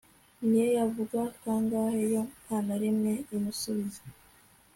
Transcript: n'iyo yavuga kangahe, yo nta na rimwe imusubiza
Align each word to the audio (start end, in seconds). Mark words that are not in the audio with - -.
n'iyo 0.47 0.67
yavuga 0.79 1.19
kangahe, 1.41 2.01
yo 2.13 2.21
nta 2.41 2.57
na 2.65 2.75
rimwe 2.81 3.11
imusubiza 3.35 4.01